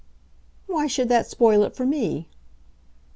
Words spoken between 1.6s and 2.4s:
it for me?"